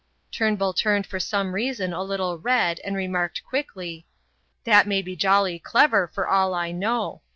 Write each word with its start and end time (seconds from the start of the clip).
Turnbull 0.31 0.73
turned 0.73 1.05
for 1.05 1.19
some 1.19 1.53
reason 1.53 1.93
a 1.93 2.01
little 2.01 2.39
red 2.39 2.79
and 2.83 2.95
remarked 2.95 3.43
quickly, 3.43 4.07
"That 4.63 4.87
may 4.87 5.03
be 5.03 5.15
jolly 5.15 5.59
clever, 5.59 6.07
for 6.07 6.27
all 6.27 6.55
I 6.55 6.71
know. 6.71 7.21